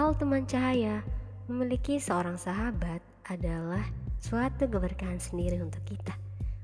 Hal 0.00 0.16
teman 0.16 0.48
cahaya, 0.48 1.04
memiliki 1.44 2.00
seorang 2.00 2.40
sahabat 2.40 3.04
adalah 3.28 3.84
suatu 4.16 4.64
keberkahan 4.64 5.20
sendiri 5.20 5.60
untuk 5.60 5.84
kita. 5.84 6.16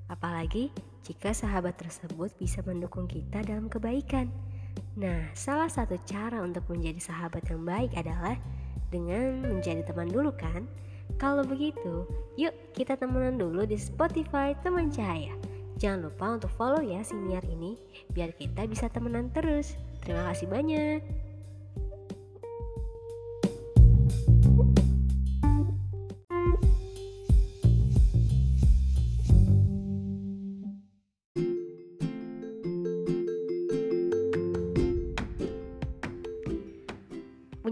Apalagi 0.08 0.72
jika 1.04 1.36
sahabat 1.36 1.76
tersebut 1.76 2.32
bisa 2.40 2.64
mendukung 2.64 3.04
kita 3.04 3.44
dalam 3.44 3.68
kebaikan. 3.68 4.32
Nah, 4.96 5.28
salah 5.36 5.68
satu 5.68 6.00
cara 6.08 6.40
untuk 6.40 6.64
menjadi 6.72 6.96
sahabat 7.12 7.44
yang 7.52 7.60
baik 7.60 7.92
adalah 8.00 8.40
dengan 8.88 9.44
menjadi 9.44 9.84
teman 9.84 10.08
dulu 10.08 10.32
kan? 10.32 10.64
Kalau 11.20 11.44
begitu, 11.44 12.08
yuk 12.40 12.56
kita 12.72 12.96
temenan 12.96 13.36
dulu 13.36 13.68
di 13.68 13.76
Spotify 13.76 14.56
Teman 14.64 14.88
Cahaya. 14.88 15.36
Jangan 15.76 16.08
lupa 16.08 16.40
untuk 16.40 16.48
follow 16.56 16.80
ya 16.80 17.04
siniar 17.04 17.44
ini 17.44 17.76
biar 18.16 18.32
kita 18.32 18.64
bisa 18.64 18.88
temenan 18.88 19.28
terus. 19.28 19.76
Terima 20.00 20.24
kasih 20.32 20.48
banyak. 20.48 21.25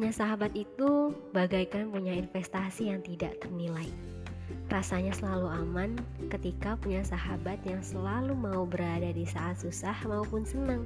Punya 0.05 0.21
sahabat 0.21 0.53
itu 0.53 1.17
bagaikan 1.33 1.89
punya 1.89 2.13
investasi 2.13 2.93
yang 2.93 3.01
tidak 3.01 3.41
ternilai. 3.41 3.89
Rasanya 4.69 5.17
selalu 5.17 5.49
aman 5.49 5.97
ketika 6.29 6.77
punya 6.77 7.01
sahabat 7.01 7.57
yang 7.65 7.81
selalu 7.81 8.37
mau 8.37 8.69
berada 8.69 9.09
di 9.17 9.25
saat 9.25 9.65
susah 9.65 9.97
maupun 10.05 10.45
senang. 10.45 10.85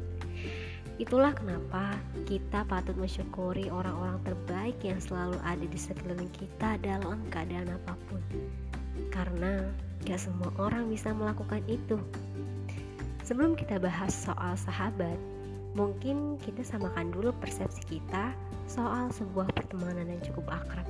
Itulah 1.02 1.34
kenapa 1.34 1.98
kita 2.30 2.62
patut 2.70 2.94
mensyukuri 2.94 3.66
orang-orang 3.66 4.22
terbaik 4.22 4.78
yang 4.86 5.02
selalu 5.02 5.34
ada 5.42 5.66
di 5.66 5.78
sekeliling 5.82 6.30
kita 6.30 6.78
dalam 6.78 7.18
keadaan 7.34 7.74
apa 7.74 7.98
pun. 8.06 8.22
Karena 9.10 9.66
gak 10.06 10.22
semua 10.22 10.54
orang 10.62 10.86
bisa 10.94 11.10
melakukan 11.10 11.66
itu. 11.66 11.98
Sebelum 13.26 13.58
kita 13.58 13.82
bahas 13.82 14.14
soal 14.14 14.54
sahabat, 14.54 15.18
mungkin 15.74 16.38
kita 16.38 16.62
samakan 16.62 17.10
dulu 17.10 17.34
persepsi 17.42 17.82
kita 17.98 18.30
soal 18.68 19.08
sebuah 19.10 19.48
pertemanan 19.56 20.06
yang 20.06 20.20
cukup 20.20 20.52
akrab. 20.60 20.86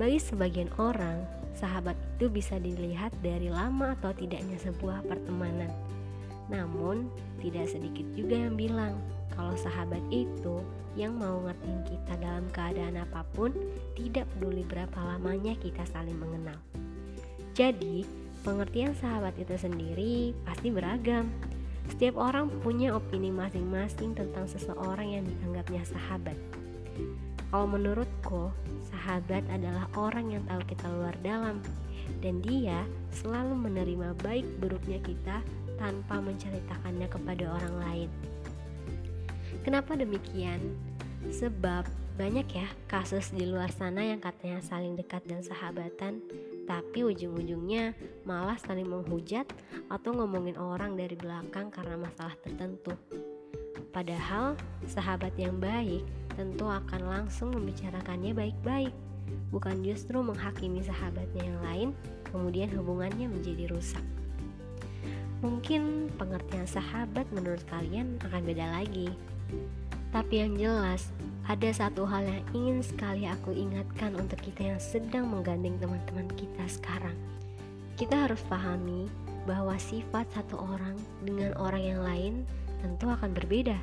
Bagi 0.00 0.16
sebagian 0.16 0.72
orang, 0.80 1.22
sahabat 1.52 1.94
itu 2.16 2.32
bisa 2.32 2.56
dilihat 2.56 3.12
dari 3.20 3.52
lama 3.52 3.92
atau 4.00 4.16
tidaknya 4.16 4.56
sebuah 4.58 5.04
pertemanan. 5.04 5.68
Namun, 6.48 7.12
tidak 7.44 7.68
sedikit 7.68 8.08
juga 8.16 8.34
yang 8.48 8.56
bilang 8.56 8.96
kalau 9.36 9.52
sahabat 9.60 10.00
itu 10.08 10.64
yang 10.96 11.14
mau 11.14 11.44
ngertiin 11.44 11.84
kita 11.86 12.14
dalam 12.18 12.48
keadaan 12.50 12.96
apa 12.98 13.22
pun, 13.36 13.52
tidak 13.94 14.26
peduli 14.34 14.64
berapa 14.64 14.98
lamanya 14.98 15.54
kita 15.60 15.84
saling 15.92 16.16
mengenal. 16.16 16.56
Jadi, 17.52 18.08
pengertian 18.46 18.96
sahabat 18.96 19.36
itu 19.36 19.54
sendiri 19.58 20.32
pasti 20.46 20.72
beragam 20.72 21.28
setiap 21.86 22.18
orang 22.18 22.50
punya 22.60 22.92
opini 22.92 23.30
masing-masing 23.30 24.18
tentang 24.18 24.50
seseorang 24.50 25.18
yang 25.18 25.24
dianggapnya 25.24 25.82
sahabat. 25.86 26.34
Kalau 27.48 27.64
menurutku, 27.64 28.52
sahabat 28.92 29.46
adalah 29.48 29.88
orang 29.96 30.36
yang 30.36 30.42
tahu 30.44 30.60
kita 30.68 30.84
luar 30.90 31.16
dalam 31.24 31.62
dan 32.20 32.40
dia 32.44 32.84
selalu 33.14 33.56
menerima 33.56 34.16
baik 34.20 34.44
buruknya 34.60 35.00
kita 35.00 35.40
tanpa 35.78 36.18
menceritakannya 36.20 37.08
kepada 37.08 37.44
orang 37.48 37.74
lain. 37.86 38.10
Kenapa 39.62 39.94
demikian? 39.96 40.60
Sebab 41.28 41.88
banyak 42.18 42.46
ya 42.50 42.68
kasus 42.90 43.30
di 43.30 43.46
luar 43.46 43.70
sana 43.70 44.02
yang 44.02 44.18
katanya 44.18 44.58
saling 44.64 44.98
dekat 44.98 45.22
dan 45.28 45.40
sahabatan, 45.40 46.18
tapi 46.68 47.00
ujung-ujungnya 47.00 47.96
malah 48.28 48.60
saling 48.60 48.84
menghujat 48.84 49.48
atau 49.88 50.12
ngomongin 50.12 50.60
orang 50.60 50.92
dari 51.00 51.16
belakang 51.16 51.72
karena 51.72 51.96
masalah 51.96 52.36
tertentu. 52.44 52.92
Padahal 53.88 54.52
sahabat 54.84 55.32
yang 55.40 55.56
baik 55.56 56.04
tentu 56.36 56.68
akan 56.68 57.08
langsung 57.08 57.56
membicarakannya 57.56 58.36
baik-baik, 58.36 58.92
bukan 59.48 59.80
justru 59.80 60.20
menghakimi 60.20 60.84
sahabatnya 60.84 61.42
yang 61.42 61.60
lain, 61.64 61.88
kemudian 62.28 62.68
hubungannya 62.76 63.26
menjadi 63.32 63.72
rusak. 63.72 64.04
Mungkin 65.40 66.12
pengertian 66.20 66.68
sahabat 66.68 67.24
menurut 67.32 67.64
kalian 67.72 68.20
akan 68.28 68.42
beda 68.44 68.66
lagi. 68.76 69.08
Tapi 70.08 70.40
yang 70.40 70.56
jelas, 70.56 71.12
ada 71.48 71.68
satu 71.68 72.08
hal 72.08 72.24
yang 72.24 72.44
ingin 72.56 72.80
sekali 72.80 73.28
aku 73.28 73.52
ingatkan 73.52 74.16
untuk 74.16 74.40
kita 74.40 74.72
yang 74.72 74.80
sedang 74.80 75.28
menggandeng 75.28 75.76
teman-teman 75.80 76.28
kita 76.36 76.64
sekarang. 76.68 77.16
Kita 77.96 78.28
harus 78.28 78.40
pahami 78.48 79.08
bahwa 79.44 79.76
sifat 79.80 80.28
satu 80.32 80.60
orang 80.60 80.96
dengan 81.24 81.56
orang 81.56 81.82
yang 81.84 82.00
lain 82.04 82.34
tentu 82.84 83.08
akan 83.08 83.32
berbeda. 83.32 83.76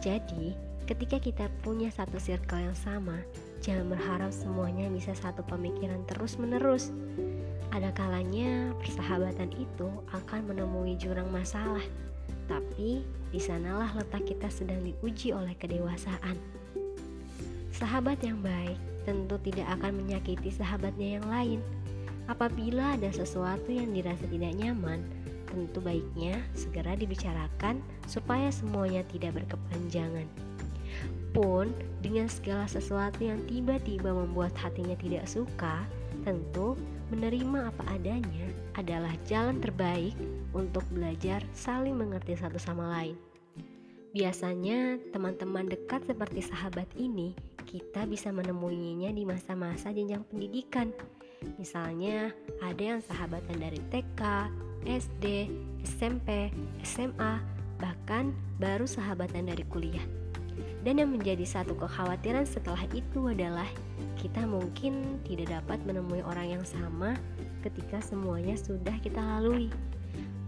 Jadi, 0.00 0.56
ketika 0.84 1.16
kita 1.16 1.46
punya 1.64 1.88
satu 1.88 2.20
circle 2.20 2.60
yang 2.60 2.76
sama, 2.76 3.16
jangan 3.64 3.88
berharap 3.88 4.32
semuanya 4.32 4.88
bisa 4.92 5.16
satu 5.16 5.40
pemikiran 5.48 6.04
terus-menerus. 6.08 6.92
Ada 7.72 7.92
kalanya 7.96 8.72
persahabatan 8.80 9.48
itu 9.56 9.88
akan 10.12 10.40
menemui 10.44 10.96
jurang 11.00 11.28
masalah, 11.32 11.84
tapi 12.46 13.02
di 13.34 13.40
sanalah 13.42 13.90
letak 13.98 14.30
kita 14.30 14.48
sedang 14.52 14.80
diuji 14.84 15.34
oleh 15.34 15.56
kedewasaan. 15.58 16.36
Sahabat 17.74 18.22
yang 18.22 18.38
baik 18.38 18.78
tentu 19.04 19.36
tidak 19.42 19.68
akan 19.80 20.04
menyakiti 20.04 20.54
sahabatnya 20.54 21.20
yang 21.20 21.26
lain. 21.26 21.60
Apabila 22.24 22.96
ada 22.96 23.12
sesuatu 23.12 23.68
yang 23.68 23.92
dirasa 23.92 24.24
tidak 24.30 24.56
nyaman, 24.56 25.04
tentu 25.44 25.78
baiknya 25.84 26.40
segera 26.56 26.96
dibicarakan 26.96 27.84
supaya 28.08 28.48
semuanya 28.48 29.04
tidak 29.12 29.36
berkepanjangan. 29.36 30.24
Pun 31.34 31.74
dengan 32.00 32.30
segala 32.30 32.64
sesuatu 32.70 33.26
yang 33.26 33.42
tiba-tiba 33.50 34.14
membuat 34.14 34.54
hatinya 34.54 34.94
tidak 34.94 35.26
suka, 35.26 35.82
tentu 36.22 36.78
menerima 37.14 37.70
apa 37.70 37.84
adanya 37.94 38.50
adalah 38.74 39.14
jalan 39.30 39.62
terbaik 39.62 40.18
untuk 40.50 40.82
belajar 40.90 41.46
saling 41.54 41.94
mengerti 41.94 42.34
satu 42.34 42.58
sama 42.58 42.90
lain. 42.90 43.14
Biasanya, 44.14 44.98
teman-teman 45.14 45.70
dekat 45.70 46.06
seperti 46.06 46.42
sahabat 46.42 46.86
ini 46.98 47.34
kita 47.66 48.06
bisa 48.06 48.30
menemuinya 48.34 49.10
di 49.14 49.22
masa-masa 49.22 49.94
jenjang 49.94 50.26
pendidikan. 50.26 50.90
Misalnya, 51.58 52.30
ada 52.62 52.82
yang 52.82 53.00
sahabatan 53.02 53.58
dari 53.58 53.78
TK, 53.90 54.22
SD, 54.86 55.50
SMP, 55.82 56.50
SMA, 56.82 57.42
bahkan 57.78 58.30
baru 58.58 58.86
sahabatan 58.86 59.50
dari 59.50 59.66
kuliah. 59.66 60.23
Dan 60.84 61.00
yang 61.00 61.10
menjadi 61.16 61.44
satu 61.48 61.72
kekhawatiran 61.80 62.44
setelah 62.44 62.84
itu 62.92 63.32
adalah 63.32 63.66
kita 64.20 64.44
mungkin 64.44 65.20
tidak 65.24 65.60
dapat 65.60 65.80
menemui 65.88 66.20
orang 66.20 66.60
yang 66.60 66.64
sama 66.64 67.16
ketika 67.64 68.04
semuanya 68.04 68.56
sudah 68.56 68.92
kita 69.00 69.20
lalui. 69.20 69.72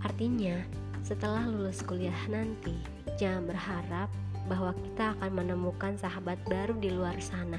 Artinya, 0.04 0.60
setelah 1.00 1.48
lulus 1.48 1.80
kuliah 1.80 2.20
nanti, 2.28 2.76
jangan 3.16 3.48
berharap 3.48 4.08
bahwa 4.46 4.76
kita 4.76 5.16
akan 5.18 5.30
menemukan 5.32 5.96
sahabat 5.96 6.38
baru 6.46 6.76
di 6.78 6.92
luar 6.92 7.16
sana. 7.18 7.58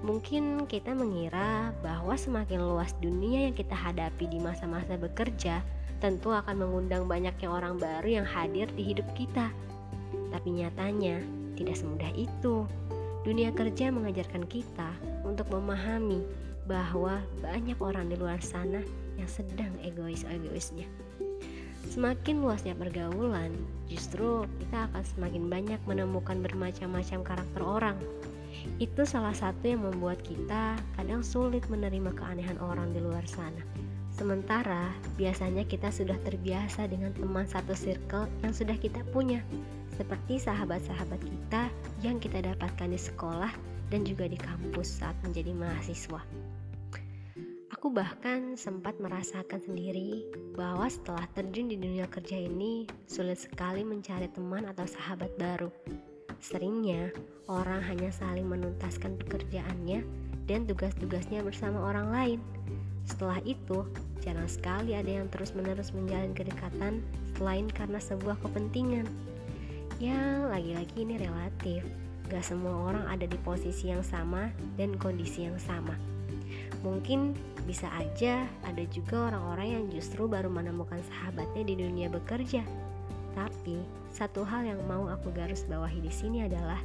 Mungkin 0.00 0.64
kita 0.64 0.96
mengira 0.96 1.76
bahwa 1.84 2.16
semakin 2.16 2.64
luas 2.64 2.96
dunia 3.04 3.50
yang 3.50 3.54
kita 3.56 3.76
hadapi 3.76 4.30
di 4.32 4.40
masa-masa 4.40 4.96
bekerja, 4.96 5.60
tentu 6.00 6.32
akan 6.32 6.56
mengundang 6.56 7.04
banyaknya 7.04 7.48
orang 7.52 7.76
baru 7.76 8.24
yang 8.24 8.26
hadir 8.26 8.64
di 8.72 8.94
hidup 8.94 9.04
kita. 9.12 9.52
Tapi 10.32 10.48
nyatanya, 10.56 11.20
tidak 11.60 11.76
semudah 11.76 12.08
itu. 12.16 12.64
Dunia 13.20 13.52
kerja 13.52 13.92
mengajarkan 13.92 14.48
kita 14.48 14.96
untuk 15.28 15.52
memahami 15.52 16.24
bahwa 16.64 17.20
banyak 17.44 17.76
orang 17.76 18.08
di 18.08 18.16
luar 18.16 18.40
sana 18.40 18.80
yang 19.20 19.28
sedang 19.28 19.76
egois-egoisnya. 19.84 20.88
Semakin 21.90 22.40
luasnya 22.40 22.72
pergaulan, 22.72 23.52
justru 23.90 24.48
kita 24.62 24.88
akan 24.88 25.04
semakin 25.04 25.44
banyak 25.52 25.80
menemukan 25.84 26.40
bermacam-macam 26.40 27.20
karakter 27.26 27.62
orang. 27.66 27.98
Itu 28.78 29.04
salah 29.04 29.34
satu 29.34 29.68
yang 29.68 29.84
membuat 29.84 30.22
kita 30.24 30.78
kadang 30.96 31.20
sulit 31.20 31.66
menerima 31.68 32.14
keanehan 32.14 32.56
orang 32.62 32.94
di 32.94 33.02
luar 33.02 33.26
sana. 33.26 33.60
Sementara 34.20 34.92
biasanya 35.16 35.64
kita 35.64 35.88
sudah 35.88 36.20
terbiasa 36.20 36.84
dengan 36.92 37.08
teman 37.16 37.48
satu 37.48 37.72
circle 37.72 38.28
yang 38.44 38.52
sudah 38.52 38.76
kita 38.76 39.00
punya, 39.16 39.40
seperti 39.96 40.36
sahabat-sahabat 40.36 41.24
kita 41.24 41.72
yang 42.04 42.20
kita 42.20 42.44
dapatkan 42.44 42.92
di 42.92 43.00
sekolah 43.00 43.48
dan 43.88 44.04
juga 44.04 44.28
di 44.28 44.36
kampus 44.36 45.00
saat 45.00 45.16
menjadi 45.24 45.56
mahasiswa. 45.56 46.20
Aku 47.72 47.88
bahkan 47.96 48.60
sempat 48.60 49.00
merasakan 49.00 49.56
sendiri 49.64 50.28
bahwa 50.52 50.84
setelah 50.92 51.24
terjun 51.32 51.72
di 51.72 51.80
dunia 51.80 52.04
kerja 52.04 52.36
ini 52.36 52.84
sulit 53.08 53.40
sekali 53.40 53.88
mencari 53.88 54.28
teman 54.36 54.68
atau 54.68 54.84
sahabat 54.84 55.32
baru. 55.40 55.72
Seringnya, 56.44 57.08
orang 57.48 57.80
hanya 57.88 58.12
saling 58.12 58.44
menuntaskan 58.44 59.16
pekerjaannya 59.24 60.04
dan 60.44 60.68
tugas-tugasnya 60.68 61.40
bersama 61.40 61.88
orang 61.88 62.12
lain. 62.12 62.40
Setelah 63.08 63.40
itu, 63.48 63.88
jarang 64.20 64.48
sekali 64.48 64.96
ada 64.96 65.08
yang 65.08 65.26
terus-menerus 65.32 65.92
menjalin 65.96 66.32
kedekatan 66.36 67.00
selain 67.36 67.66
karena 67.72 67.96
sebuah 67.96 68.36
kepentingan. 68.44 69.08
Ya, 70.00 70.16
lagi-lagi 70.48 71.04
ini 71.04 71.20
relatif. 71.20 71.84
Gak 72.30 72.46
semua 72.46 72.92
orang 72.92 73.04
ada 73.10 73.26
di 73.26 73.36
posisi 73.42 73.90
yang 73.90 74.06
sama 74.06 74.48
dan 74.78 74.94
kondisi 74.96 75.44
yang 75.44 75.58
sama. 75.58 75.98
Mungkin 76.80 77.36
bisa 77.68 77.90
aja 77.92 78.48
ada 78.64 78.84
juga 78.88 79.28
orang-orang 79.28 79.68
yang 79.76 79.84
justru 79.92 80.24
baru 80.24 80.48
menemukan 80.48 81.00
sahabatnya 81.12 81.62
di 81.66 81.74
dunia 81.76 82.08
bekerja. 82.08 82.64
Tapi, 83.36 83.82
satu 84.10 84.42
hal 84.42 84.66
yang 84.66 84.80
mau 84.88 85.06
aku 85.10 85.30
garis 85.36 85.68
bawahi 85.68 86.00
di 86.00 86.10
sini 86.10 86.48
adalah 86.48 86.80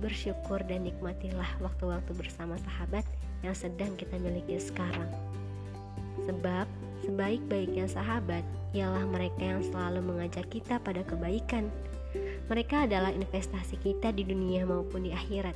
bersyukur 0.00 0.60
dan 0.66 0.84
nikmatilah 0.84 1.48
waktu-waktu 1.62 2.12
bersama 2.12 2.60
sahabat 2.60 3.06
yang 3.40 3.56
sedang 3.56 3.94
kita 3.96 4.18
miliki 4.20 4.60
sekarang. 4.60 5.08
Sebab, 6.24 6.64
sebaik-baiknya 7.04 7.84
sahabat 7.84 8.42
ialah 8.72 9.04
mereka 9.04 9.44
yang 9.44 9.60
selalu 9.60 10.00
mengajak 10.00 10.48
kita 10.48 10.80
pada 10.80 11.04
kebaikan. 11.04 11.68
Mereka 12.48 12.88
adalah 12.88 13.12
investasi 13.12 13.76
kita 13.84 14.14
di 14.16 14.24
dunia 14.24 14.64
maupun 14.64 15.04
di 15.04 15.12
akhirat. 15.12 15.52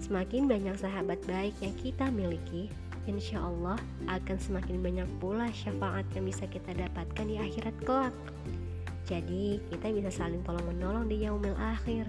Semakin 0.00 0.48
banyak 0.48 0.80
sahabat 0.80 1.20
baik 1.28 1.52
yang 1.60 1.76
kita 1.76 2.08
miliki, 2.08 2.72
insya 3.04 3.42
Allah 3.42 3.76
akan 4.08 4.36
semakin 4.40 4.80
banyak 4.80 5.08
pula 5.20 5.50
syafaat 5.52 6.06
yang 6.16 6.24
bisa 6.24 6.48
kita 6.48 6.72
dapatkan 6.72 7.26
di 7.28 7.36
akhirat 7.36 7.76
kelak. 7.84 8.14
Jadi 9.04 9.60
kita 9.68 9.90
bisa 9.92 10.08
saling 10.08 10.40
tolong 10.46 10.64
menolong 10.72 11.10
di 11.10 11.26
yaumil 11.26 11.58
akhir. 11.58 12.08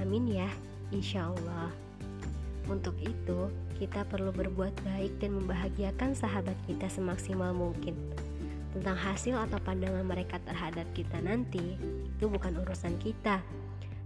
Amin 0.00 0.26
ya, 0.26 0.48
insya 0.90 1.28
Allah. 1.30 1.70
Untuk 2.70 2.94
itu, 3.02 3.50
kita 3.82 4.06
perlu 4.06 4.30
berbuat 4.30 4.86
baik 4.86 5.18
dan 5.18 5.42
membahagiakan 5.42 6.14
sahabat 6.14 6.54
kita 6.70 6.86
semaksimal 6.86 7.50
mungkin. 7.50 7.98
Tentang 8.70 8.94
hasil 8.94 9.34
atau 9.34 9.58
pandangan 9.58 10.06
mereka 10.06 10.38
terhadap 10.46 10.86
kita 10.94 11.18
nanti, 11.18 11.74
itu 12.06 12.30
bukan 12.30 12.54
urusan 12.62 12.94
kita. 13.02 13.42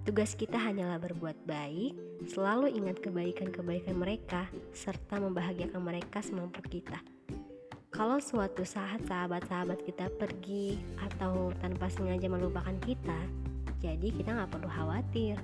Tugas 0.08 0.32
kita 0.32 0.56
hanyalah 0.56 0.96
berbuat 0.96 1.44
baik, 1.44 1.92
selalu 2.24 2.72
ingat 2.72 3.04
kebaikan-kebaikan 3.04 4.00
mereka, 4.00 4.48
serta 4.72 5.20
membahagiakan 5.20 5.84
mereka 5.84 6.24
semampu 6.24 6.64
kita. 6.64 6.96
Kalau 7.92 8.16
suatu 8.16 8.64
saat 8.64 9.04
sahabat-sahabat 9.04 9.84
kita 9.84 10.08
pergi 10.16 10.80
atau 11.04 11.52
tanpa 11.60 11.92
sengaja 11.92 12.32
melupakan 12.32 12.74
kita, 12.80 13.20
jadi 13.84 14.08
kita 14.08 14.32
nggak 14.32 14.50
perlu 14.56 14.68
khawatir 14.72 15.36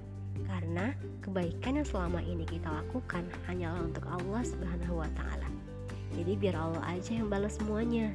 karena 0.49 0.95
kebaikan 1.21 1.81
yang 1.81 1.89
selama 1.89 2.21
ini 2.25 2.45
kita 2.47 2.69
lakukan 2.71 3.25
hanyalah 3.49 3.83
untuk 3.85 4.05
Allah 4.09 4.43
Subhanahu 4.45 5.03
wa 5.03 5.11
taala. 5.17 5.49
Jadi 6.15 6.33
biar 6.37 6.57
Allah 6.59 6.83
aja 6.97 7.13
yang 7.15 7.31
balas 7.31 7.59
semuanya. 7.59 8.11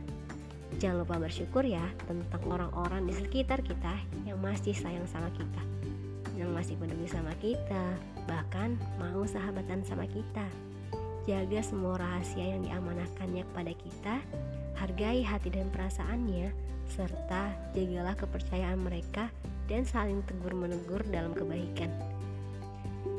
Jangan 0.82 1.08
lupa 1.08 1.16
bersyukur 1.22 1.64
ya 1.64 1.84
tentang 2.04 2.44
orang-orang 2.50 3.08
di 3.08 3.14
sekitar 3.16 3.64
kita 3.64 3.96
yang 4.28 4.36
masih 4.44 4.76
sayang 4.76 5.08
sama 5.08 5.32
kita, 5.32 5.64
yang 6.36 6.52
masih 6.52 6.76
peduli 6.76 7.08
sama 7.08 7.32
kita, 7.40 7.96
bahkan 8.28 8.76
mau 9.00 9.24
sahabatan 9.24 9.86
sama 9.88 10.04
kita. 10.10 10.44
Jaga 11.26 11.64
semua 11.66 11.98
rahasia 11.98 12.54
yang 12.54 12.62
diamanahkannya 12.68 13.44
kepada 13.50 13.74
kita, 13.74 14.16
hargai 14.78 15.24
hati 15.26 15.50
dan 15.50 15.72
perasaannya, 15.72 16.54
serta 16.92 17.56
jagalah 17.74 18.14
kepercayaan 18.14 18.78
mereka 18.78 19.32
dan 19.66 19.88
saling 19.88 20.22
tegur 20.30 20.54
menegur 20.54 21.02
dalam 21.10 21.34
kebaikan. 21.34 21.90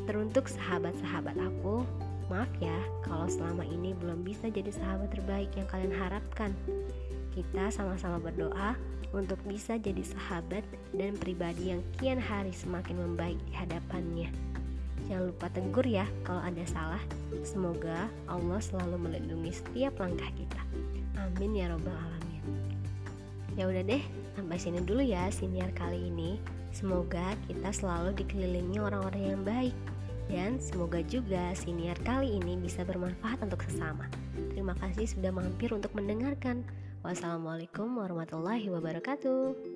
Teruntuk 0.07 0.47
sahabat-sahabat 0.47 1.35
aku, 1.35 1.83
maaf 2.31 2.47
ya 2.63 2.79
kalau 3.03 3.27
selama 3.27 3.67
ini 3.67 3.91
belum 3.91 4.23
bisa 4.23 4.47
jadi 4.47 4.71
sahabat 4.71 5.11
terbaik 5.11 5.51
yang 5.59 5.67
kalian 5.67 5.91
harapkan. 5.91 6.55
Kita 7.35 7.75
sama-sama 7.75 8.23
berdoa 8.23 8.79
untuk 9.11 9.43
bisa 9.51 9.75
jadi 9.75 10.07
sahabat 10.07 10.63
dan 10.95 11.19
pribadi 11.19 11.75
yang 11.75 11.83
kian 11.99 12.23
hari 12.23 12.55
semakin 12.55 13.03
membaik 13.03 13.35
di 13.51 13.53
hadapannya. 13.59 14.31
Jangan 15.11 15.27
lupa 15.27 15.51
tegur 15.51 15.83
ya 15.83 16.07
kalau 16.23 16.39
ada 16.39 16.63
salah. 16.71 17.03
Semoga 17.43 18.07
Allah 18.31 18.63
selalu 18.63 19.11
melindungi 19.11 19.59
setiap 19.59 19.99
langkah 19.99 20.31
kita. 20.39 20.63
Amin 21.19 21.59
ya 21.59 21.67
robbal 21.75 21.99
alamin. 21.99 22.43
Ya 23.59 23.67
udah 23.67 23.83
deh, 23.83 24.03
sampai 24.39 24.59
sini 24.63 24.87
dulu 24.87 25.03
ya 25.03 25.27
siniar 25.35 25.75
kali 25.75 26.15
ini. 26.15 26.39
Semoga 26.71 27.35
kita 27.51 27.75
selalu 27.75 28.15
dikelilingi 28.23 28.79
orang-orang 28.79 29.35
yang 29.35 29.43
baik 29.43 29.75
dan 30.27 30.59
semoga 30.59 31.03
juga 31.07 31.55
siniar 31.55 31.97
kali 32.03 32.39
ini 32.39 32.59
bisa 32.59 32.83
bermanfaat 32.83 33.43
untuk 33.43 33.63
sesama. 33.67 34.11
Terima 34.53 34.75
kasih 34.79 35.07
sudah 35.07 35.31
mampir 35.31 35.71
untuk 35.71 35.93
mendengarkan. 35.95 36.67
Wassalamualaikum 37.07 37.99
warahmatullahi 38.03 38.67
wabarakatuh. 38.67 39.76